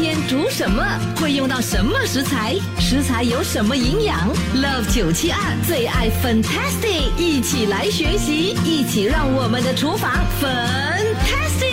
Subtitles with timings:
[0.00, 0.84] 天煮什么？
[1.20, 2.54] 会用到什么食材？
[2.78, 11.68] 食材有什么营养？Love 九七二最爱 Fantastic，一起来学习，一起让我们的厨房 Fantastic。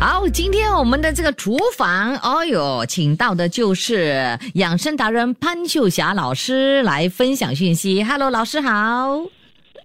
[0.00, 8.02] 好，今天我们的这个厨房，哦哟，请到的就是养生达人潘秀霞老师来分享讯息。
[8.02, 9.20] Hello，老师好。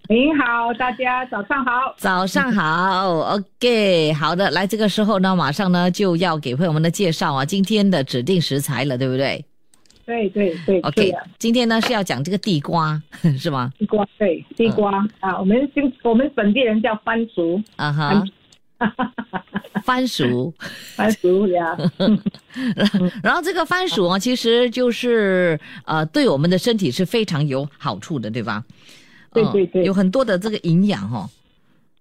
[0.08, 1.72] 您好，大家早上好。
[1.98, 9.44] 早上好，OK，好的，来这个时候呢，马上呢就要给朋友们的介绍啊，今天的指定食材了，对不对
[10.06, 13.02] 对对对？OK，今天呢是要讲这个地瓜，
[13.40, 13.72] 是吗？
[13.80, 18.24] 地瓜对地瓜、啊，我们今我们本地人叫番薯，啊哈，
[19.84, 20.54] 番薯，
[20.96, 21.76] 番薯 呀，
[23.24, 28.64] 然后这个番薯啊，其实就是呃，对我们的身体是非常有好处的，对吧？
[29.44, 31.30] 嗯对对对有很多的这个营养哦。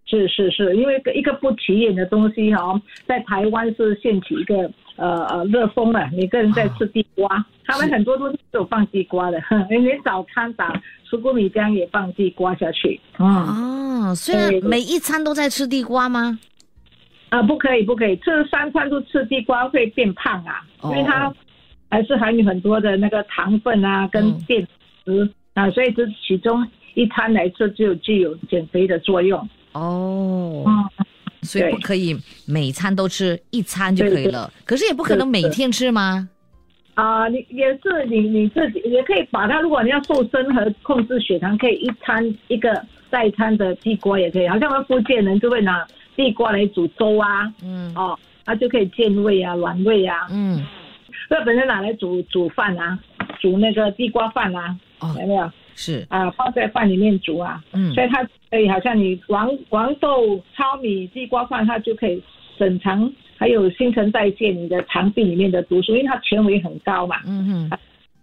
[0.06, 13.26] 是是是，因为一个不起眼的东西哈、在台湾是掀起一个呃呃热风了，每个人在吃地瓜，他们很多都是有放地瓜的， 连早餐打石锅米浆也放地瓜下去，嗯。
[14.10, 16.38] 哦，虽然对对每一餐都在吃地瓜吗？
[17.30, 21.34] 啊，不可以，不可以，吃三餐都吃地瓜会变胖啊，哦因为它
[21.90, 24.68] 还是含有很多的那个糖分啊，跟嗯电
[25.04, 29.38] 池、啊，所以这其中一餐来吃就具有减肥的作用。
[29.72, 31.06] 哦，嗯，
[31.42, 34.50] 所以对不可以每餐都吃，一餐就可以了。
[34.64, 36.28] 可是也不可能每天吃吗？
[36.94, 45.84] 啊，你也是你你自己也可以把它，如果你要瘦身和控制血糖，可以一餐一个代餐的地瓜也可以，好像我们福建人就会拿
[46.14, 50.28] 地瓜来煮粥啊，嗯哦，它就可以健胃啊、暖胃啊。
[50.30, 50.64] 嗯，
[51.28, 52.96] 日本人拿来煮煮饭啊，
[53.40, 55.50] 煮那个地瓜饭啊，哦有没有？
[55.74, 62.22] 是，啊，放在饭里面煮啊，嗯所以它可以好像你黄黄豆、糙米、地瓜饭，它就可以
[62.58, 67.16] 整肠，还有新陈代谢你的肠壁里面的毒素，因为它纤维很高嘛。
[67.26, 67.78] 嗯哼，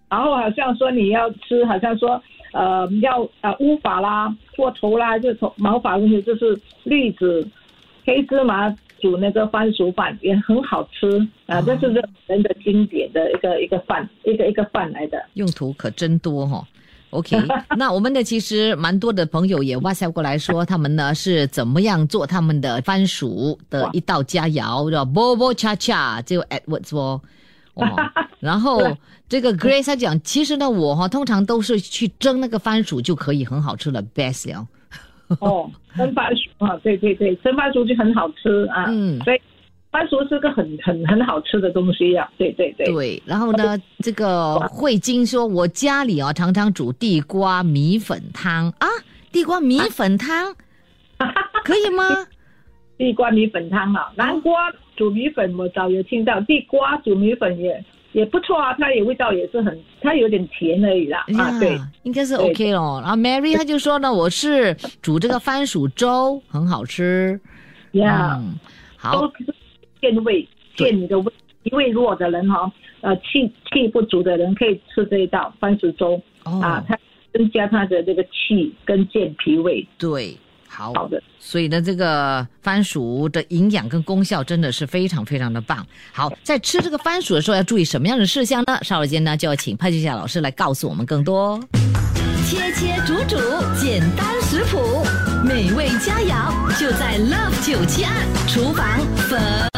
[0.10, 2.22] 然后好像说你要吃，好像说
[2.54, 7.46] 呃要呃乌发啦、过头啦，就头毛发问题，就是栗子、
[8.06, 8.70] 黑芝麻
[9.00, 11.88] 煮那个番薯饭也很好吃啊，哦这是
[12.28, 15.22] 人的经典的一个一个饭，一个一个饭来的。
[15.34, 16.68] 用途可真多哈、哦。
[17.12, 17.38] OK，
[17.78, 27.22] 那我们的其实蛮多的朋友也 WhatsApp 过来说，他们呢是怎么样做他们的番薯的一道佳肴，叫 Bobo Cha Cha，就 Edward 说。
[27.74, 27.86] 哦，
[28.42, 28.82] 然后
[29.30, 34.68] 这个 Grace 他讲，其实呢，我哈通常都是去蒸那个番薯就可以很好吃了，best 了。
[35.40, 38.88] 哦，蒸番薯啊，对对对，蒸番薯就很好吃啊。
[38.90, 39.42] 嗯所以
[39.92, 42.86] 番薯是个很很很好吃的东西呀、对对对。
[42.86, 48.88] 对，然后呢，这个慧晶说，我家里啊常常煮地瓜米粉汤啊，
[49.32, 50.56] 地瓜米粉汤、
[51.66, 52.06] 可以吗？
[52.98, 61.26] 地瓜米粉汤啊，南瓜煮米粉我早有听到，地瓜煮米粉也也不错啊，它也味道也是很，它有点甜而已啦。
[61.38, 63.02] 啊，对，应该是 OK 咯。
[63.04, 67.38] 然后 Mary 她就说呢，我是煮这个番薯粥，很好吃。
[67.92, 68.56] 呀、嗯，
[68.96, 69.30] 好
[70.02, 71.32] 健胃，健你的胃。
[71.64, 76.98] 脾胃弱的人哈、呃，气气不足的人可以吃这一道番薯粥、啊哦，，它
[77.32, 80.36] 增加它的这个气跟健脾胃，对，
[80.68, 81.22] 好，好的。
[81.38, 85.86] 所以呢，这个番薯的营养跟功效真的是非常非常的棒。
[86.12, 88.80] 好，在吃这个番薯的时候要注意什么样的事项呢？
[88.82, 91.60] 稍后间呢就要请潘俊霞老师来告诉我们更多。
[92.44, 93.38] 切切煮煮，
[93.80, 95.06] 简单食谱，
[95.48, 98.12] 美味佳肴就在 Love 九七二
[98.48, 99.71] 厨房 Fantastic。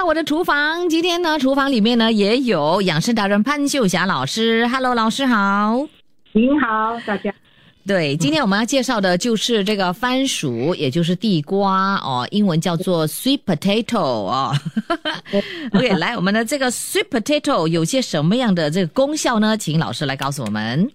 [0.00, 0.88] 欢迎来到我的厨房。
[0.88, 4.66] 今天呢，厨房里面呢也有养生达人潘秀霞老师。
[4.66, 5.86] Hello，老师好。
[6.32, 7.30] 您好，大家。
[7.86, 14.54] 对，今天我们要介绍的就是这个番薯，也就是地瓜哦，英文叫做 sweet potato 哦。
[15.74, 19.54] OK，来，我们的这个 sweet potato 有些什么样的这个功效呢？
[19.54, 20.90] 请老师来告诉我们。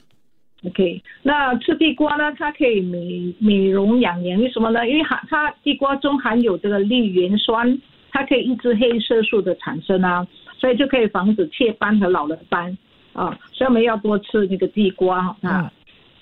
[0.65, 4.87] OK，那吃地瓜呢，它可以美美容养颜，为什么呢？
[4.87, 7.77] 因为含它地瓜中含有这个绿原酸，
[8.15, 10.25] 它可以抑制黑色素的产生啊，
[10.57, 12.77] 所以就可以防止雀斑和老人斑
[13.11, 13.37] 啊。
[13.51, 15.69] 所以我们要多吃那个地瓜啊，嗯。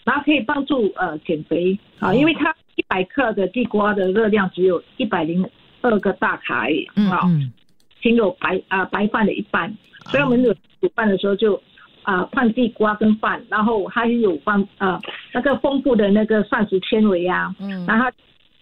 [0.03, 5.47] 然后可以帮助呃减肥啊，因为它一百克的地瓜的热量只有一百零
[5.81, 7.53] 二个大卡而已，嗯啊、嗯
[8.01, 9.71] 仅有白啊、白饭的一半，
[10.07, 10.51] 所以我们有
[10.81, 11.61] 煮饭的时候就
[12.01, 14.99] 啊、放地瓜跟饭，然后还有放呃
[15.31, 17.85] 那个丰富的那个膳食纤维啊，嗯。
[17.85, 18.13] 然后它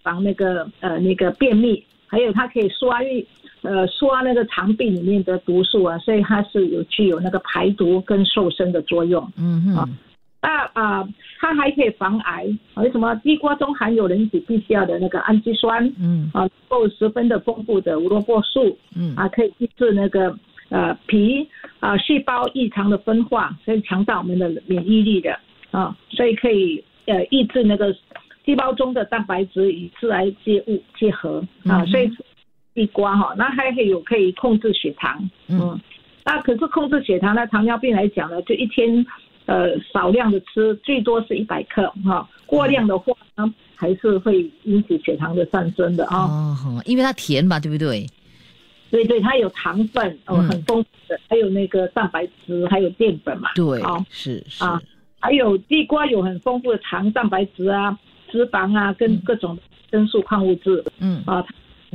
[0.04, 3.26] 防那个呃那个便秘，还有它可以刷运
[3.62, 9.26] 呃刷那个肠壁里面的毒素啊，所以它是有具有那个排毒跟瘦身的作用。
[9.38, 9.90] 嗯哼
[10.44, 11.08] 那啊、
[11.40, 13.14] 它还可以防癌，为什么？
[13.24, 20.36] 地瓜中含有人体必需要的那个氨基酸嗯啊，够十分的丰富的胡萝卜素嗯啊，可以抑制那个
[20.70, 21.48] 呃皮
[21.80, 25.38] 啊细胞异常的分化，可以强大我们的免疫力的
[25.70, 27.96] 啊，所以可以呃抑制那个
[28.52, 32.12] 细胞中的蛋白质与致癌结物结合啊，所以
[32.74, 35.80] 地瓜哈，那还可以有可以控制血糖，嗯
[36.26, 39.06] 那可是控制血糖呢，糖尿病来讲呢，就一天
[39.46, 46.26] 呃少量的吃，最多是一百克哈、过量的话呢，还是会引起血糖的上升的啊。
[46.26, 48.06] 哦，因为它甜嘛，对不对？
[48.90, 53.50] 对对，它有糖分，很丰富的，还有那个蛋白质，还有淀粉嘛。
[53.56, 54.82] 对好，是是啊
[55.24, 57.96] 还有地瓜有很丰富的糖、蛋白质啊、
[58.32, 59.58] 脂肪啊，跟各种
[59.92, 61.22] 增素矿物质嗯。
[61.26, 61.48] 啊，它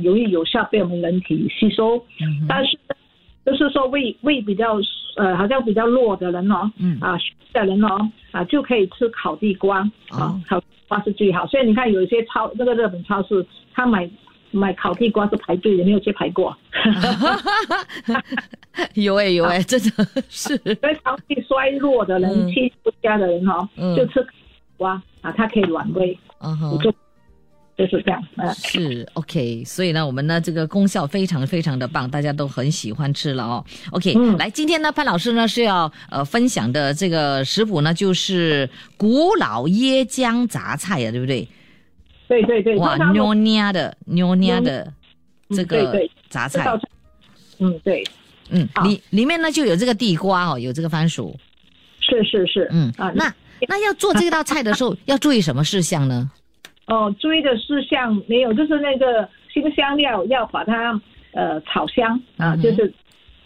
[0.03, 1.97] 容易有效被我们人体吸收。
[2.21, 2.77] 嗯但是
[3.45, 4.77] 就是说胃胃比较
[5.15, 6.97] 呃好像比较弱的人哦，嗯。
[7.01, 7.17] 啊
[7.53, 9.79] 的人哦啊就可以吃烤地瓜。
[10.09, 10.11] 啊。
[10.11, 11.45] 哦，烤地瓜是最好。
[11.47, 14.09] 所以你看有一些超那个日本超市，他买
[14.51, 16.55] 买烤地瓜是排队的，没有去排过。
[18.93, 19.89] 有哎有哎，真的
[20.29, 20.55] 是。
[20.57, 22.51] 所以长期衰弱的人、嗯。
[22.51, 23.95] 气不佳的人哦，嗯。
[23.95, 24.25] 就吃
[24.77, 26.77] 瓜啊，它可以暖胃，嗯哼。
[26.79, 26.91] 就
[27.77, 28.23] 就是这样。
[28.37, 33.63] 嗯，是 OK，所以呢，我们呢这个功效非常非常的棒，大家都很喜欢吃了哦。
[33.91, 38.67] OK，、嗯来，今天呢潘老师呢是要呃分享的这个食谱呢就是
[38.97, 41.47] 古老椰浆杂菜啊，对不对？
[42.27, 44.91] 对对对，哇，妞捏的妞捏的
[45.49, 45.97] 嗯这个
[46.29, 46.83] 杂菜，这道菜，
[47.59, 48.03] 嗯，对，
[48.49, 51.37] 嗯，里里面呢就有这个地瓜哦，有这个番薯，
[51.99, 53.31] 是是是，嗯，啊，那
[53.67, 56.29] 那要做这道菜的时候要注意什么事项呢？
[56.87, 60.99] 哦，注意的事项没有，就是那个新香料要把它
[61.31, 62.93] 呃炒香啊，嗯就是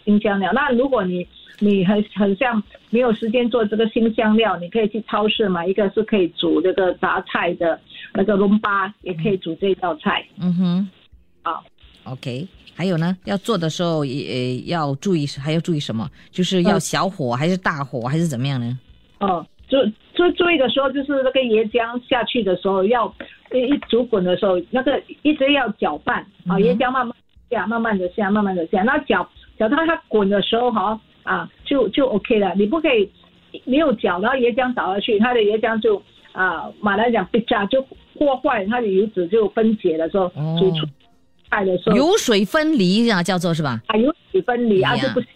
[0.04, 0.52] 新香料。
[0.52, 1.26] 那如果你
[1.58, 7.80] 你很很像没有时间做这个新香料，你可以去超市买一个是可以煮这个杂菜的
[8.14, 10.24] 那个龙巴，也可以煮这道菜。
[10.40, 10.90] 嗯哼，
[11.42, 11.64] 好
[12.04, 12.46] ，OK。
[12.74, 14.14] 还有呢，要做的时候也
[14.54, 16.08] 也要注意，还要注意什么？
[16.30, 18.78] 就是要嗯小火还是大火还是怎么样呢？
[19.20, 23.12] 哦，注注注意的时候，就是那个椰浆下去的时候，要
[23.52, 27.16] 一一煮滚的时候，那个一直要搅拌啊，椰浆慢慢
[27.50, 28.82] 下，慢慢的下，慢慢的下。
[28.82, 29.26] 那搅
[29.58, 32.52] 搅到它滚的时候哈啊，就就 OK 了。
[32.54, 33.10] 你不可以
[33.64, 36.02] 没有搅，然后椰浆倒下去，它的椰浆就
[36.32, 37.80] 啊，马来讲被炸就
[38.18, 40.86] 破坏，它的油脂就分解的时候，哦煮出
[41.50, 43.80] 菜的时候油水分离啊，叫做是吧？
[43.86, 45.26] 啊油水分离啊，离啊就不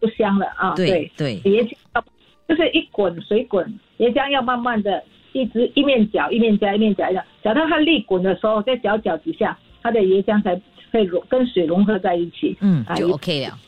[0.00, 0.74] 不香了啊。
[0.76, 2.04] 对对，椰浆要
[2.52, 3.66] 就是一滚水滚，
[3.98, 5.02] 椰浆要慢慢的
[5.32, 10.60] 一直一面搅一面加一面搅一搅，搅到它立滚的时候，再搅搅几下，它的椰浆才
[10.90, 13.58] 会融跟水融合在一起，嗯，就 OK 了。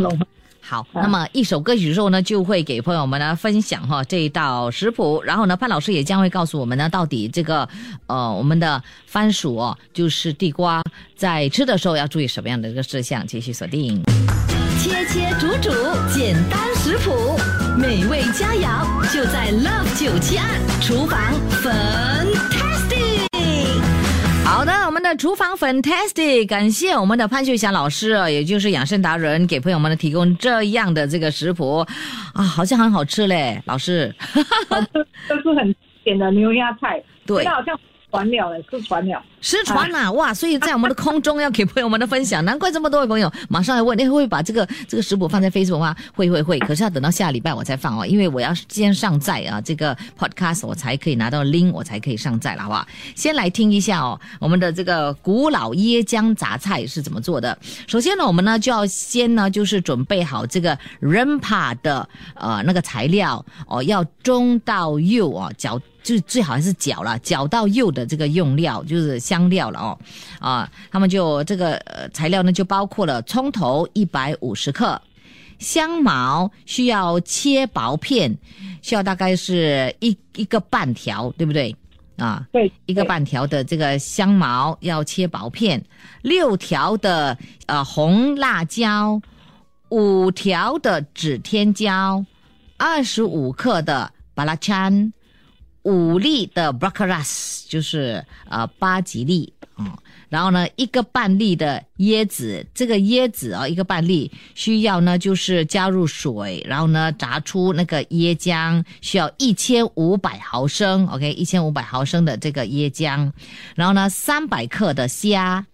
[0.00, 0.26] 融合。
[0.60, 7.68] 好，啊那么一首歌曲之后呢，就会给朋友们呢分享哈这一道食谱，然后呢，潘老师也将会告诉我们呢，到底这个
[8.08, 10.82] 呃我们的番薯哦，就是地瓜，
[11.14, 14.02] 在吃的时候要注意什么样的一个事项，继续锁定。
[14.78, 15.70] 切切煮煮，
[16.12, 17.10] 简单食谱，
[17.78, 20.44] 美味佳肴就在 Love 九七二
[20.80, 21.20] 厨房
[21.62, 23.26] Fantastic。
[24.46, 31.86] 好的，我们的厨房 fantastic，感谢我们的潘秀霞老师，也就是养生达人，给朋友们呢提供这样的这个食谱
[32.32, 34.14] 啊，好像很好吃嘞，老师。
[34.94, 37.78] 这这是很经典的牛鸭菜，对它好像
[38.16, 39.22] 传了了，是传了。
[39.42, 40.34] 失传呐、哇！
[40.34, 45.94] 所以在我们的空中要给朋友们的分享， 难怪这么多位朋友马上来问，哎，会不会把这个这个食谱放在 Facebook 吗？
[46.14, 52.84] 会会会，可是要等到下礼拜我才放哦，因为我要先上载啊，这个 Podcast 我才可以拿到 link，我才可以上载了，好不好？
[53.14, 57.56] 先来听一下哦，我们的这个古老椰浆杂菜是怎么做的。
[57.86, 69.98] 首先呢，我们呢就要先呢就是准备好这个 rempa 的呃那个材料哦，要中到右哦，搅就最好还是搅了，搅到右的这个用料就是香料了哦，
[70.38, 75.02] 啊，他们就这个呃材料呢就包括了葱头一百五十克，
[75.58, 78.38] 香茅需要切薄片，
[78.82, 81.74] 需要大概是一一个半条，对不对？
[82.18, 85.84] 啊，对，一个半条的这个香茅要切薄片，
[86.22, 87.36] 六条的
[87.66, 89.20] 呃红辣椒，
[89.88, 92.24] 五条的指天椒，
[92.76, 95.12] 二十五克的巴拉 찬，
[95.86, 97.22] 五粒的 b r o c c o l i
[97.68, 99.96] 就是呃八吉利嗯，
[100.28, 113.30] 然后呢一个半粒的椰子，这个椰子啊、一个半粒需要呢就是加入水，然后呢炸出那个椰浆，需要一千五百毫升，OK，一千五百毫升的这个椰浆，
[113.76, 115.64] 然后呢三百克的虾。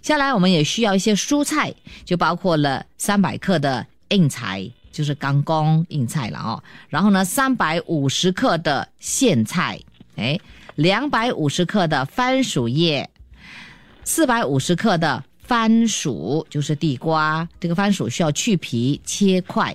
[0.00, 1.74] 下来我们也需要一些蔬菜，
[2.06, 6.62] 就包括了三百克的硬菜，就是干公硬菜了哦。
[6.90, 9.80] 然后呢，三百五十克的苋菜，
[10.16, 10.38] 哎，
[10.74, 13.08] 两百五十克的番薯叶，
[14.04, 17.48] 四百五十克的番薯，就是地瓜。
[17.58, 19.74] 这个番薯需要去皮切块，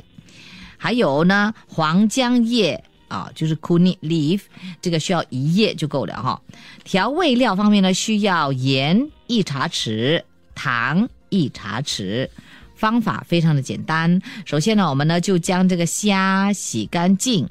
[0.77, 2.83] 还有呢黄姜叶。
[3.07, 4.41] 啊，就是 kuni leaf，
[4.81, 6.41] 这个需要一叶就够了哈。
[6.83, 12.27] 调味料方面呢，需要盐一茶匙，糖一茶匙。
[12.75, 17.47] 方法非常的简单，首先呢，我们呢就将这个虾洗干净，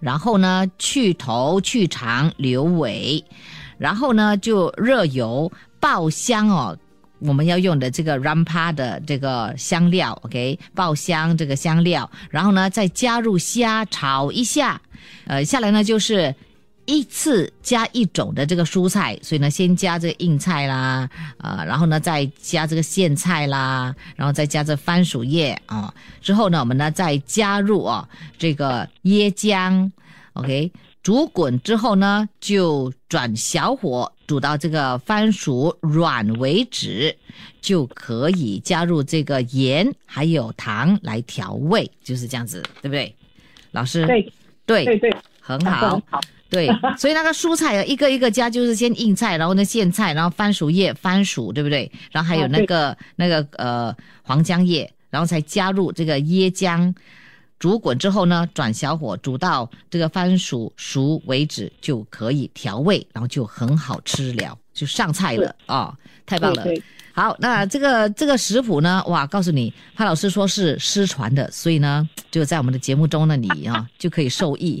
[0.00, 3.24] 然后呢去头去肠留尾，
[3.76, 5.50] 然后呢就热油
[5.80, 6.78] 爆香哦。
[7.20, 14.80] 我们要用的这个 rampa 的这个香料，OK，爆香这个香料，然后呢再加入虾炒一下，
[15.26, 16.32] 呃，下来呢就是
[16.88, 25.92] 一次加一种的这个蔬菜，所以呢先加这个硬菜啦，啊、然后呢再加这个苋菜啦，然后再加这番薯叶啊、
[26.22, 29.90] 之后呢我们呢再加入啊、这个椰浆
[30.32, 30.72] ，OK。
[31.00, 37.16] 煮滚之后呢，就转小火煮到这个番薯软为止，
[37.62, 43.14] 就可以加入这个盐还有糖来调味，就是这样子，对不对？
[43.70, 44.32] 老师，对
[44.66, 46.20] 对对对，很好很，好。
[46.50, 51.90] 对， 所以那个蔬菜啊，一个一个加，就是先硬菜，然后呢苋菜，然后番薯叶、番薯，对不对？
[52.10, 56.94] 然后还有那个、那个呃黄姜叶，然后才加入这个椰浆，
[57.58, 65.92] 煮滚之后呢，转小火煮到这个番薯熟为止就可以调味，然后就很好吃了，就上菜了哦，
[66.24, 66.62] 太棒了。
[66.62, 66.82] 对对
[67.12, 74.78] 好，那这个这个食谱呢，哇，告诉你，潘老师说是失传的，所以呢，就在我们的节目中呢，你啊 就可以受益。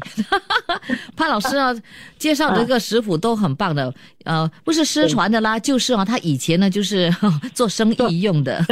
[1.16, 1.74] 潘老师啊，
[2.16, 3.92] 介绍的这个食谱都很棒的，
[4.24, 7.12] 呃，不是失传的啦，就是啊，他以前呢就是
[7.52, 8.64] 做生意用的，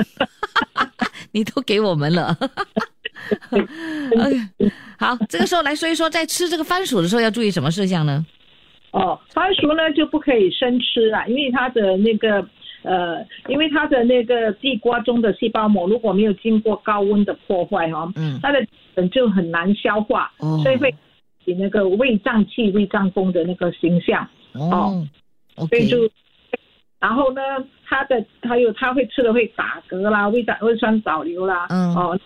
[1.32, 2.38] 你都给我们了。
[3.50, 4.48] OK，
[4.96, 8.24] 好，这个时候来说一说，在吃这个番薯的时候要注意什么事项呢？
[8.96, 12.46] 哦，番薯呢就不可以生吃了，因为它的那个
[12.82, 20.58] 呃，因为它的那个地瓜中的细胞膜如果没有经过高温的破坏哈、哦，嗯，它的本就很难消化，哦。
[20.62, 20.94] 所以会
[21.44, 25.04] 以那个胃胀气、胃胀风的那个形象，哦
[25.68, 26.08] 所以就，
[26.98, 27.42] 然后呢，
[27.84, 31.94] 它的还有它会吃的会打嗝啦，胃胀胃酸倒流啦，嗯。
[31.94, 32.18] 哦，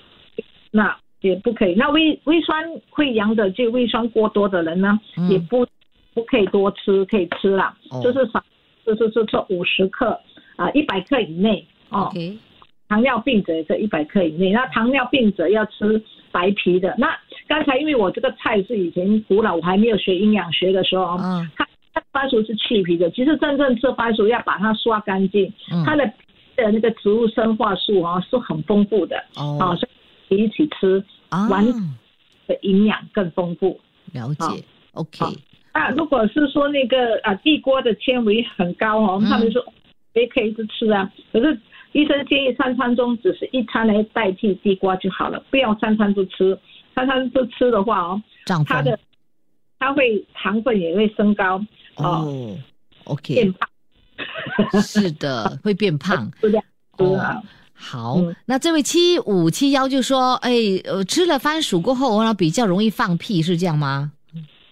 [0.70, 1.74] 那也不可以。
[1.74, 5.28] 那胃胃酸溃疡的，就胃酸过多的人呢，嗯。
[5.30, 5.66] 也不
[6.14, 8.00] 不可以多吃，可以吃啦，哦。
[8.02, 8.42] 就是少，
[8.84, 10.18] 就是是说五十克
[10.56, 12.12] 啊，一百克以内哦。
[12.88, 16.02] 糖尿病者也是一百克以内，那糖尿病者要吃
[16.32, 16.92] 白皮的。
[16.98, 21.16] 那刚才因为我这个菜是以前古老，我还没有学营养学的时候，
[21.56, 23.08] 它它番薯是去皮的。
[23.12, 26.04] 其实真正吃番薯要把它刷干净，嗯，它的
[26.56, 29.88] 的那个植物生化素啊是很丰富的啊，哦所
[30.30, 31.64] 以一起吃啊，完
[32.48, 33.78] 的营养更丰富。
[34.12, 34.64] 了好解
[34.94, 35.26] ，OK，
[35.72, 39.64] 好那如果是说那个啊地瓜的纤维很高哦，嗯他们说
[40.14, 41.58] 也可以一直吃啊，可是
[41.92, 46.58] 医生建议三餐中只是一餐来代替地瓜就好了，不要三餐都吃。
[46.94, 48.98] 三餐都吃的话哦，胀风它的
[49.78, 51.56] 它会糖分也会升高
[51.96, 52.58] 哦，哦
[53.04, 53.68] ，OK，变胖。
[54.82, 56.30] 是的，会变胖。
[56.40, 56.64] 是这样
[56.98, 57.40] 吃哦啊。
[57.72, 60.52] 好，嗯那这位七五七幺就说，哎，
[60.84, 64.12] 呃，吃了番薯过后然后，比较容易放屁，是这样吗？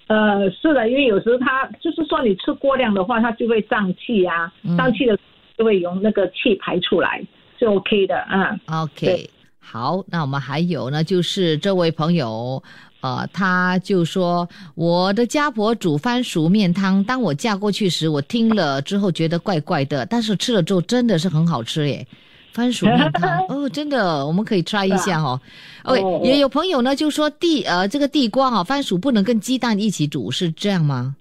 [0.09, 5.17] 呃，是的，因为有时候它就是说你吃过量的话，它就会胀气啊，嗯胀气的
[5.57, 7.23] 就会用那个气排出来，
[7.59, 8.59] 是 OK 的啊。
[8.67, 9.29] OK，
[9.61, 12.63] 好，那我们还有呢，就是这位朋友，
[13.03, 22.07] 呃，他就说我的家婆煮番薯面汤，当我嫁过去时，我听了之后觉得怪怪的，但是吃了之后真的是很好吃耶。
[22.53, 23.39] 番薯面汤。
[23.49, 25.41] 哦，真的，我们可以 try 一下哦。
[25.85, 26.21] 哦。
[26.25, 31.15] 也有朋友呢就说地呃这个地瓜哈、番薯不能跟鸡蛋一起煮，是这样吗？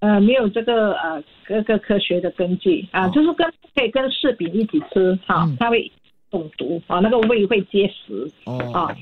[0.00, 2.86] 呃，没有这个呃各个科学的根据。
[2.92, 3.12] 啊，哦。
[3.14, 5.56] 就是跟可以跟柿饼一起吃哈、嗯。
[5.58, 5.90] 它会
[6.30, 8.30] 中毒啊，那个胃会结石。
[8.44, 8.58] 哦。
[8.72, 8.96] 啊，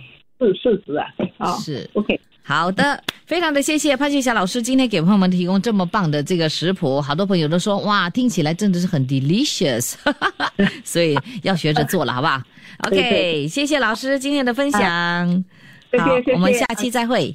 [0.46, 1.06] 是事实啊
[1.38, 1.88] 啊是。
[1.94, 9.94] ，OK，好的，非常的谢谢潘秀霞老师今天给朋友们提供这么棒的这个食谱，好多朋友都说哇，听起来真的是很 delicious，
[10.84, 12.42] 所以要学着做了，好不好
[12.86, 13.48] ？OK， 对。
[13.48, 15.44] 谢谢老师今天的分享，
[15.90, 16.32] 谢谢好谢，谢。
[16.32, 17.34] 我们下期再会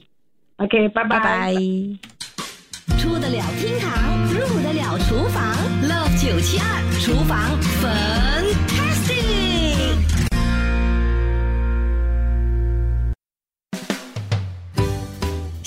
[0.58, 1.20] ，OK，拜拜。
[1.20, 1.54] 拜
[2.98, 6.66] 出得了厅堂，入得了厨房，Love 九七二
[7.00, 7.40] 厨房
[7.82, 8.37] Fantastic。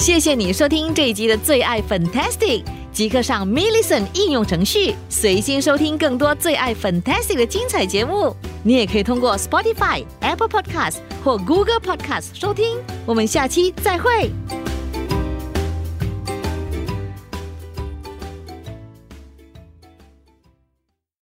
[0.00, 8.35] 谢谢你收听这一集的最爱 Fantastic，即刻上 m i l l i c e n t 应用程序，随心收听更多最爱 Fantastic 的精彩节目。
[8.64, 12.78] 你也可以通过 Spotify、Apple Podcast 或 Google Podcast 收听。
[13.04, 14.30] 我们下期再会。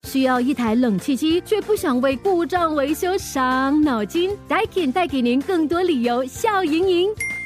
[0.08, 7.10] 需要一台冷气机，却不想为故障维修伤脑筋？Daikin 带给您更多理由，笑盈盈。